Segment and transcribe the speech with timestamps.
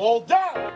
[0.00, 0.72] All done.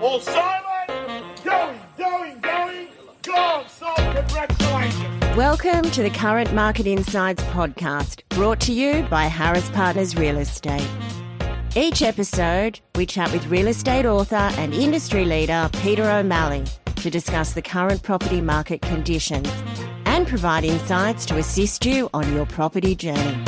[0.00, 1.44] All silent.
[1.44, 2.88] Going, going, going.
[3.22, 3.64] Go.
[3.68, 5.36] So congratulations.
[5.36, 10.88] Welcome to the Current Market Insights podcast, brought to you by Harris Partners Real Estate.
[11.76, 16.64] Each episode, we chat with real estate author and industry leader Peter O'Malley
[16.96, 19.52] to discuss the current property market conditions
[20.06, 23.44] and provide insights to assist you on your property journey.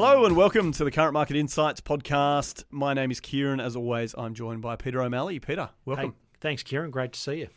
[0.00, 2.62] Hello and welcome to the Current Market Insights podcast.
[2.70, 3.58] My name is Ciaran.
[3.58, 5.40] As always, I'm joined by Peter O'Malley.
[5.40, 6.10] Peter, welcome.
[6.10, 6.92] Hey, thanks, Ciaran.
[6.92, 7.48] Great to see you.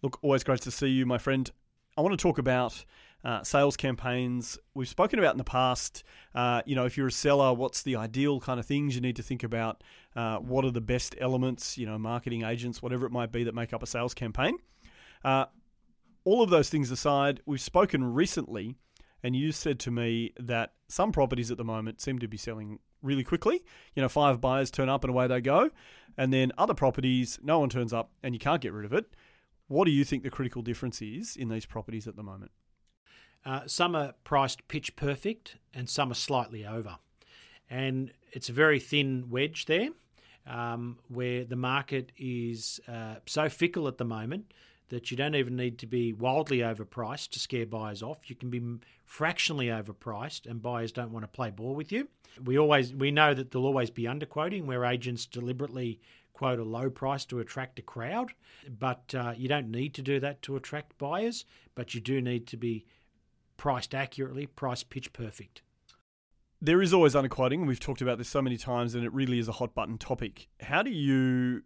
[0.00, 1.50] Look, always great to see you, my friend.
[1.98, 2.82] I want to talk about
[3.26, 4.58] uh, sales campaigns.
[4.72, 6.02] We've spoken about in the past,
[6.34, 9.16] uh, you know, if you're a seller, what's the ideal kind of things you need
[9.16, 9.84] to think about?
[10.16, 13.54] Uh, what are the best elements, you know, marketing agents, whatever it might be that
[13.54, 14.56] make up a sales campaign?
[15.22, 15.44] Uh,
[16.24, 18.76] all of those things aside, we've spoken recently
[19.22, 22.78] and you said to me that some properties at the moment seem to be selling
[23.02, 23.62] really quickly.
[23.94, 25.70] You know, five buyers turn up and away they go.
[26.16, 29.14] And then other properties, no one turns up and you can't get rid of it.
[29.68, 32.50] What do you think the critical difference is in these properties at the moment?
[33.44, 36.98] Uh, some are priced pitch perfect and some are slightly over.
[37.70, 39.88] And it's a very thin wedge there
[40.46, 44.52] um, where the market is uh, so fickle at the moment
[44.92, 48.28] that you don't even need to be wildly overpriced to scare buyers off.
[48.28, 48.60] You can be
[49.06, 52.08] fractionally overpriced, and buyers don't want to play ball with you.
[52.44, 55.98] We always we know that there'll always be underquoting where agents deliberately
[56.34, 58.34] quote a low price to attract a crowd,
[58.78, 61.46] but uh, you don't need to do that to attract buyers.
[61.74, 62.84] But you do need to be
[63.56, 65.62] priced accurately, price pitch perfect.
[66.60, 67.66] There is always underquoting.
[67.66, 70.48] We've talked about this so many times, and it really is a hot button topic.
[70.60, 71.62] How do you,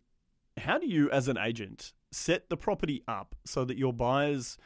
[0.58, 4.58] how do you, as an agent, set the property up so that your buyers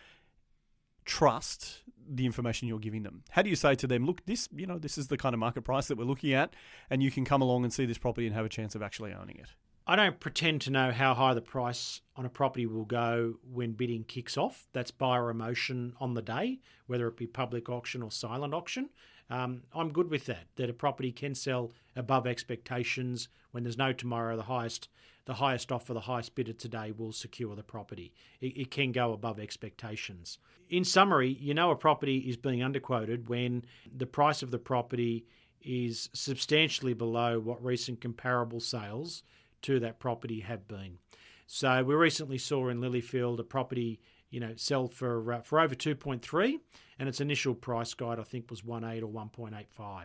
[1.05, 3.25] trust the information you're giving them?
[3.31, 5.39] How do you say to them, look, this, you know, this is the kind of
[5.39, 6.55] market price that we're looking at,
[6.89, 9.13] and you can come along and see this property and have a chance of actually
[9.13, 9.49] owning it?
[9.87, 13.73] I don't pretend to know how high the price on a property will go when
[13.73, 14.69] bidding kicks off.
[14.73, 18.91] That's buyer emotion on the day, whether it be public auction or silent auction.
[19.29, 20.47] Um, I'm good with that.
[20.57, 24.37] That a property can sell above expectations when there's no tomorrow.
[24.37, 24.89] The highest,
[25.27, 28.13] the highest offer, the highest bidder today will secure the property.
[28.41, 30.39] It, it can go above expectations.
[30.69, 33.65] In summary, you know a property is being underquoted when
[33.95, 35.27] the price of the property
[35.63, 39.23] is substantially below what recent comparable sales
[39.63, 40.99] to that property have been.
[41.47, 44.01] So we recently saw in Lilyfield a property
[44.31, 46.61] you know, sell for uh, for over 2.3,
[46.99, 50.05] and its initial price guide I think was 1.8 or 1.85.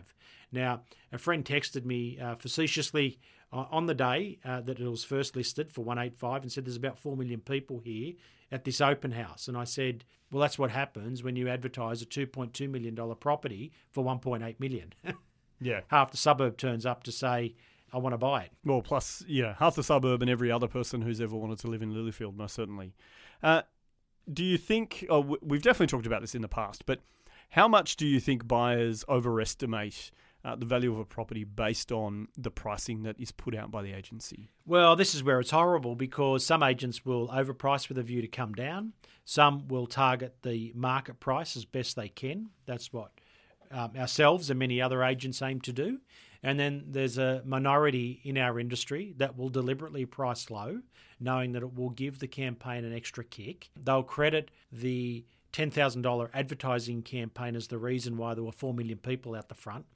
[0.52, 0.82] Now,
[1.12, 3.18] a friend texted me uh, facetiously
[3.52, 6.76] uh, on the day uh, that it was first listed for 185 and said there's
[6.76, 8.14] about 4 million people here
[8.52, 12.06] at this open house, and I said, well, that's what happens when you advertise a
[12.06, 14.92] 2.2 million dollar property for 1.8 million.
[15.60, 17.54] yeah, half the suburb turns up to say.
[17.92, 18.50] I want to buy it.
[18.64, 21.82] Well, plus, yeah, half the suburb and every other person who's ever wanted to live
[21.82, 22.92] in Lilyfield, most certainly.
[23.44, 23.62] Uh,
[24.32, 27.00] do you think oh, we've definitely talked about this in the past, but
[27.50, 30.10] how much do you think buyers overestimate
[30.44, 33.82] uh, the value of a property based on the pricing that is put out by
[33.82, 34.48] the agency?
[34.64, 38.28] Well, this is where it's horrible because some agents will overprice with a view to
[38.28, 38.92] come down.
[39.24, 42.50] Some will target the market price as best they can.
[42.64, 43.10] That's what
[43.72, 45.98] um, ourselves and many other agents aim to do.
[46.46, 50.80] And then there's a minority in our industry that will deliberately price low,
[51.18, 53.68] knowing that it will give the campaign an extra kick.
[53.74, 59.34] They'll credit the $10,000 advertising campaign as the reason why there were 4 million people
[59.34, 59.86] out the front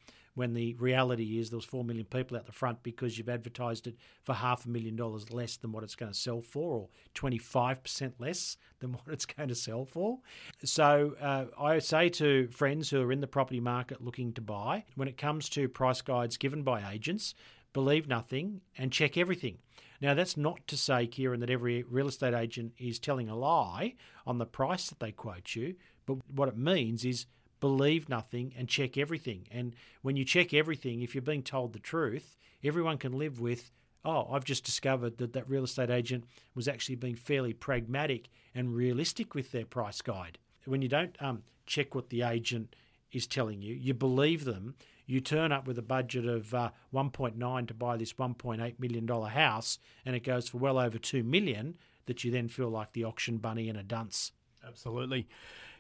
[0.41, 3.87] when the reality is there was 4 million people out the front because you've advertised
[3.87, 6.89] it for half a million dollars less than what it's going to sell for or
[7.15, 10.21] 25% less than what it's going to sell for.
[10.65, 14.84] So uh, I say to friends who are in the property market looking to buy,
[14.95, 17.34] when it comes to price guides given by agents,
[17.75, 19.59] believe nothing and check everything.
[20.00, 23.97] Now, that's not to say, Ciaran, that every real estate agent is telling a lie
[24.27, 25.75] on the price that they quote you,
[26.06, 27.27] but what it means is
[27.60, 29.47] believe nothing and check everything.
[29.50, 33.70] And when you check everything, if you're being told the truth, everyone can live with,
[34.05, 36.25] oh, I've just discovered that that real estate agent
[36.55, 40.38] was actually being fairly pragmatic and realistic with their price guide.
[40.64, 42.75] When you don't um, check what the agent
[43.12, 44.75] is telling you, you believe them,
[45.06, 49.29] you turn up with a budget of uh, 1.9 to buy this 1.8 million dollar
[49.29, 51.76] house and it goes for well over 2 million
[52.06, 54.32] that you then feel like the auction bunny and a dunce.
[54.67, 55.26] Absolutely.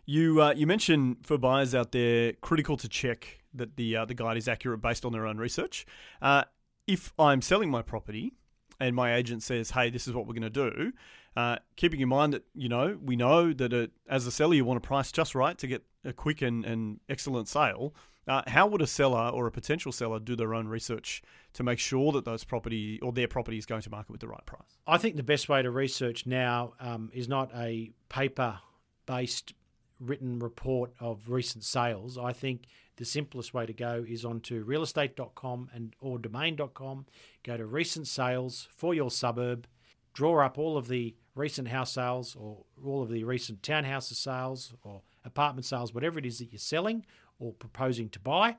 [0.06, 4.14] You uh, you mentioned for buyers out there, critical to check that the uh, the
[4.14, 5.86] guide is accurate based on their own research.
[6.20, 6.44] Uh,
[6.86, 8.32] if I'm selling my property
[8.78, 10.92] and my agent says, "Hey, this is what we're going to do,"
[11.36, 14.64] uh, keeping in mind that you know we know that it, as a seller you
[14.64, 17.94] want to price just right to get a quick and, and excellent sale.
[18.28, 21.22] Uh, how would a seller or a potential seller do their own research
[21.52, 24.28] to make sure that those property or their property is going to market with the
[24.28, 24.78] right price?
[24.86, 28.60] I think the best way to research now um, is not a paper
[29.06, 29.54] based
[30.00, 32.18] written report of recent sales.
[32.18, 32.66] I think
[32.96, 37.06] the simplest way to go is onto realestate.com and or domain.com.
[37.44, 39.66] Go to recent sales for your suburb,
[40.12, 44.74] draw up all of the recent house sales or all of the recent townhouses sales
[44.82, 47.04] or apartment sales, whatever it is that you're selling
[47.38, 48.56] or proposing to buy,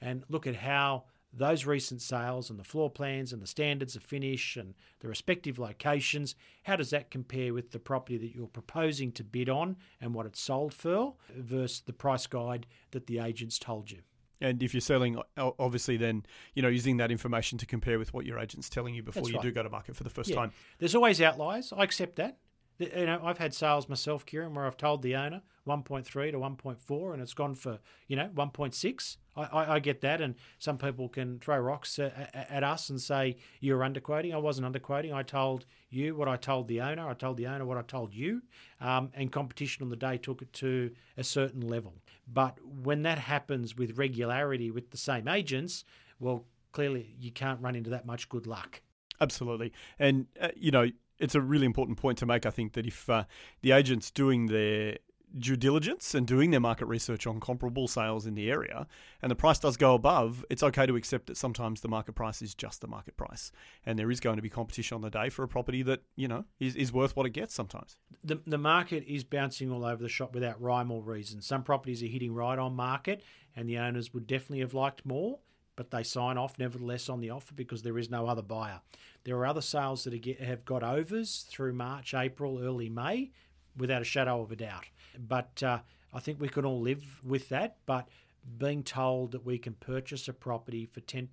[0.00, 4.02] and look at how those recent sales and the floor plans and the standards of
[4.02, 6.34] finish and the respective locations,
[6.64, 10.26] how does that compare with the property that you're proposing to bid on and what
[10.26, 13.98] it's sold for versus the price guide that the agents told you?
[14.40, 16.24] And if you're selling, obviously, then
[16.54, 19.30] you know using that information to compare with what your agent's telling you before That's
[19.32, 19.42] you right.
[19.42, 20.36] do go to market for the first Yeah.
[20.36, 20.52] time.
[20.78, 21.72] There's always outliers.
[21.76, 22.38] I accept that.
[22.80, 27.12] You know, I've had sales myself, Ciaran, where I've told the owner 1.3 to 1.4,
[27.12, 27.78] and it's gone for
[28.08, 29.16] you know 1.6.
[29.36, 32.98] I, I, I get that, and some people can throw rocks at, at us and
[32.98, 34.32] say you're underquoting.
[34.32, 35.12] I wasn't underquoting.
[35.12, 37.06] I told you what I told the owner.
[37.06, 38.42] I told the owner what I told you,
[38.80, 41.94] um, and competition on the day took it to a certain level.
[42.32, 45.84] But when that happens with regularity with the same agents,
[46.18, 48.80] well, clearly you can't run into that much good luck.
[49.20, 50.88] Absolutely, and uh, you know
[51.20, 52.46] it's a really important point to make.
[52.46, 53.24] I think that if uh,
[53.62, 54.98] the agent's doing their
[55.38, 58.86] due diligence and doing their market research on comparable sales in the area,
[59.22, 62.42] and the price does go above, it's okay to accept that sometimes the market price
[62.42, 63.52] is just the market price,
[63.86, 66.26] and there is going to be competition on the day for a property that you
[66.26, 67.96] know is, is worth what it gets sometimes.
[68.24, 71.40] the the market is bouncing all over the shop without rhyme or reason.
[71.40, 73.22] Some properties are hitting right on market,
[73.54, 75.38] and the owners would definitely have liked more,
[75.80, 78.82] but they sign off nevertheless on the offer because there is no other buyer.
[79.24, 83.30] There are other sales that have got overs through March, April, early May,
[83.74, 84.84] without a shadow of a doubt.
[85.18, 85.78] But uh,
[86.12, 87.78] I think we can all live with that.
[87.86, 88.10] But
[88.58, 91.28] being told that we can purchase a property for 10%,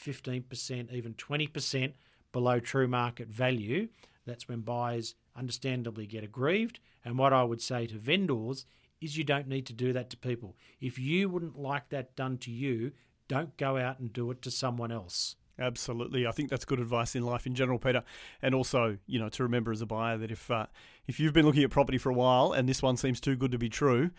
[0.00, 1.92] 15%, even 20%
[2.30, 3.88] below true market value,
[4.26, 6.78] that's when buyers understandably get aggrieved.
[7.04, 8.64] And what I would say to vendors
[9.00, 10.54] is you don't need to do that to people.
[10.80, 12.92] If you wouldn't like that done to you,
[13.28, 15.36] don't go out and do it to someone else.
[15.58, 18.02] Absolutely, I think that's good advice in life in general, Peter.
[18.42, 20.66] And also, you know, to remember as a buyer that if uh,
[21.06, 23.52] if you've been looking at property for a while and this one seems too good
[23.52, 24.10] to be true,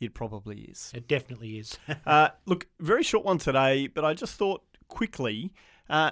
[0.00, 0.90] it probably is.
[0.94, 1.78] It definitely is.
[2.06, 5.52] Uh, look, very short one today, but I just thought quickly,
[5.88, 6.10] uh,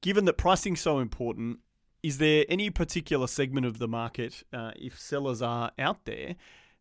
[0.00, 1.58] given that pricing's so important,
[2.02, 6.34] is there any particular segment of the market, uh, if sellers are out there,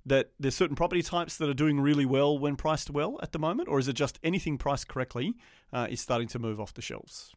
[0.07, 3.39] that there's certain property types that are doing really well when priced well at the
[3.39, 5.35] moment, or is it just anything priced correctly
[5.71, 7.33] uh, is starting to move off the shelves?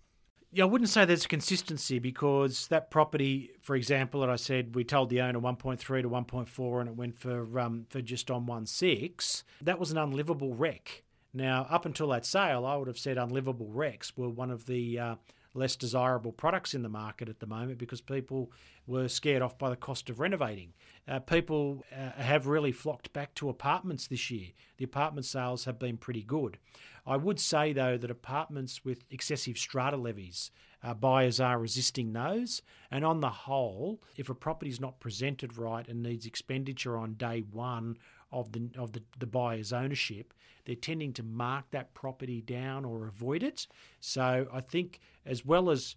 [0.53, 4.83] Yeah, I wouldn't say there's consistency because that property, for example, that I said we
[4.83, 9.45] told the owner 1.3 to 1.4 and it went for um, for just on 1.6,
[9.63, 11.05] that was an unlivable wreck.
[11.33, 14.99] Now, up until that sale, I would have said unlivable wrecks were one of the
[14.99, 15.15] uh,
[15.55, 18.53] less desirable products in the market at the moment because people
[18.87, 20.73] were scared off by the cost of renovating.
[21.09, 24.49] Uh, people uh, have really flocked back to apartments this year.
[24.77, 26.59] The apartment sales have been pretty good.
[27.07, 30.51] I would say, though, that apartments with excessive strata levies,
[30.83, 32.63] uh, buyers are resisting those.
[32.91, 37.15] And on the whole, if a property is not presented right and needs expenditure on
[37.15, 37.99] day one
[38.33, 40.35] of the of the, the buyer's ownership,
[40.65, 43.67] they're tending to mark that property down or avoid it.
[44.01, 45.97] So I think, as well as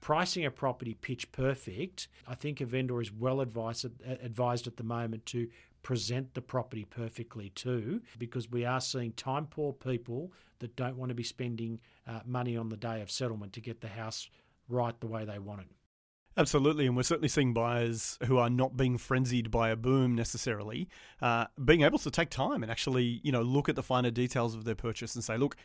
[0.00, 4.84] pricing a property pitch perfect, I think a vendor is well advised advised at the
[4.84, 5.48] moment to
[5.82, 11.08] present the property perfectly too, because we are seeing time poor people that don't want
[11.08, 14.28] to be spending uh, money on the day of settlement to get the house
[14.68, 15.66] right the way they want it.
[16.36, 20.88] Absolutely, and we're certainly seeing buyers who are not being frenzied by a boom necessarily,
[21.20, 24.54] uh, being able to take time and actually, you know, look at the finer details
[24.54, 25.56] of their purchase and say, look,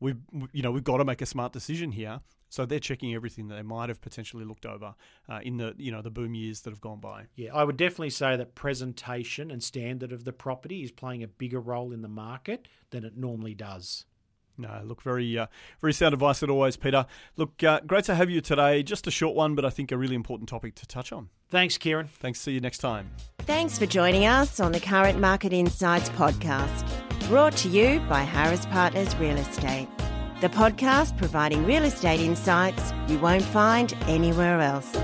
[0.00, 0.18] we've,
[0.52, 2.20] you know, we've got to make a smart decision here.
[2.48, 4.94] So they're checking everything that they might have potentially looked over
[5.28, 7.26] uh, in the, you know, the boom years that have gone by.
[7.34, 11.28] Yeah, I would definitely say that presentation and standard of the property is playing a
[11.28, 14.06] bigger role in the market than it normally does.
[14.58, 15.46] No, look, very, uh,
[15.80, 17.06] very sound advice as always, Peter.
[17.36, 18.82] Look, uh, great to have you today.
[18.82, 21.28] Just a short one, but I think a really important topic to touch on.
[21.48, 22.08] Thanks, Ciaran.
[22.08, 22.40] Thanks.
[22.40, 23.10] See you next time.
[23.40, 26.88] Thanks for joining us on the Current Market Insights podcast,
[27.28, 29.88] brought to you by Harris Partners Real Estate.
[30.40, 34.94] The podcast providing real estate insights you won't find anywhere else.